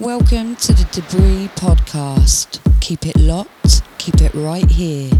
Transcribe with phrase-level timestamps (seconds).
[0.00, 2.58] Welcome to the Debris Podcast.
[2.80, 5.10] Keep it locked, keep it right here.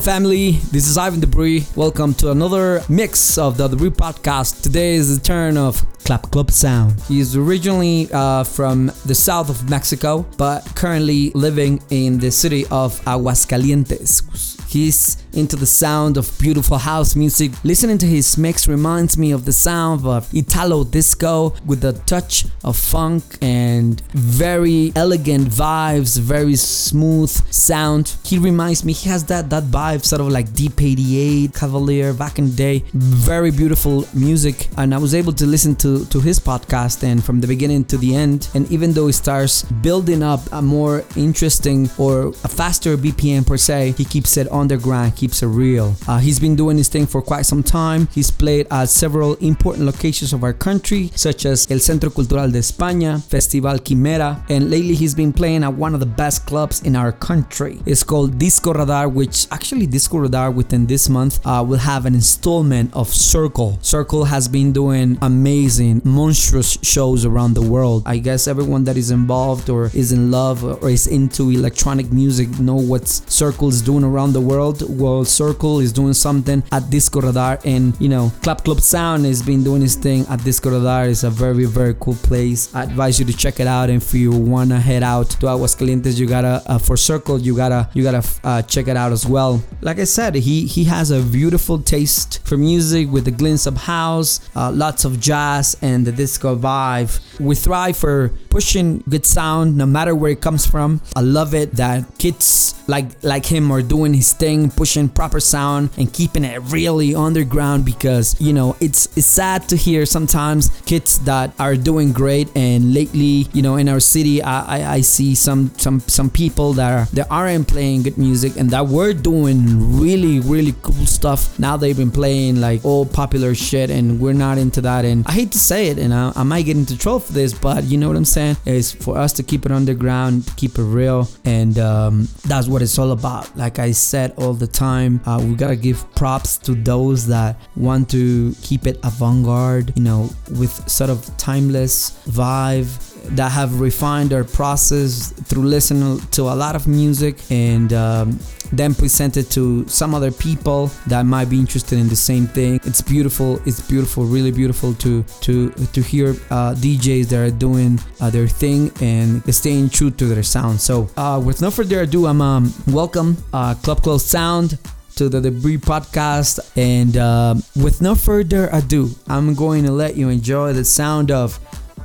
[0.00, 0.52] Family.
[0.72, 1.66] This is Ivan Debris.
[1.74, 4.62] Welcome to another mix of the Debris podcast.
[4.62, 7.00] Today is the turn of Clap Club Sound.
[7.08, 12.64] He is originally uh, from the south of Mexico, but currently living in the city
[12.70, 14.22] of Aguascalientes.
[14.68, 17.52] He's into the sound of beautiful house music.
[17.64, 22.44] Listening to his mix reminds me of the sound of Italo disco with a touch
[22.64, 28.16] of funk and very elegant vibes, very smooth sound.
[28.24, 32.38] He reminds me, he has that that vibe, sort of like Deep 88, Cavalier back
[32.38, 32.84] in the day.
[32.92, 37.40] Very beautiful music, and I was able to listen to to his podcast and from
[37.40, 38.48] the beginning to the end.
[38.54, 43.56] And even though he starts building up a more interesting or a faster BPM per
[43.56, 45.94] se, he keeps it underground, keeps it real.
[46.06, 48.08] Uh, he's been doing his thing for quite some time.
[48.12, 52.60] He's played at several important locations of our country, such as El Centro Cultural de
[52.60, 56.96] España, Festival Quimera, and lately he's been playing at one of the best clubs in
[56.96, 57.78] our country.
[57.84, 62.14] It's called Disco Radar, which actually Disco Radar within this month uh, will have an
[62.14, 63.78] installment of Circle.
[63.82, 68.02] Circle has been doing amazing, monstrous shows around the world.
[68.06, 72.48] I guess everyone that is involved or is in love or is into electronic music
[72.58, 74.78] know what Circle is doing around the world.
[74.88, 79.42] Well, Circle is doing something at Disco Radar, and you know, Clap Club Sound has
[79.42, 81.08] been doing his thing at Disco Radar.
[81.08, 82.74] It's a very, very cool place.
[82.74, 83.90] I advise you to check it out.
[83.90, 87.88] And if you wanna head out to Aguascalientes, you gotta uh, for Circle, you gotta
[87.94, 89.62] you gotta uh, check it out as well.
[89.80, 93.76] Like I said, he he has a beautiful taste for music with the glimpse of
[93.76, 97.10] house, uh, lots of jazz, and the disco vibe.
[97.38, 101.00] We thrive for pushing good sound no matter where it comes from.
[101.14, 105.90] I love it that kids like like him are doing his thing, pushing proper sound
[105.98, 111.18] and keeping it really underground because you know it's it's sad to hear sometimes kids
[111.20, 115.34] that are doing great and lately you know in our city I, I, I see
[115.34, 119.98] some some some people that are that aren't playing good music and that were doing
[120.00, 121.58] really really cool stuff.
[121.58, 125.04] Now they've been playing like old popular shit and we're not into that.
[125.04, 127.52] And I hate to say it and I, I might get into trouble for this
[127.52, 128.56] but you know what I'm saying?
[128.64, 132.98] Is for us to keep it underground keep it real and um, that's what it's
[132.98, 133.56] all about.
[133.56, 134.87] Like I said all the time
[135.26, 140.30] uh, we gotta give props to those that want to keep it avant-garde you know
[140.60, 142.88] with sort of timeless vibe
[143.36, 148.38] that have refined their process through listening to a lot of music and um,
[148.72, 152.80] then present it to some other people that might be interested in the same thing.
[152.84, 153.60] It's beautiful.
[153.66, 158.48] It's beautiful, really beautiful to to to hear uh, DJs that are doing uh, their
[158.48, 160.80] thing and staying true to their sound.
[160.80, 164.78] So, uh, with no further ado, I'm um, welcome uh, Club Close Sound
[165.16, 166.60] to the Debris podcast.
[166.76, 171.58] And um with no further ado, I'm going to let you enjoy the sound of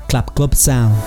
[0.09, 0.97] Clap Club Sound.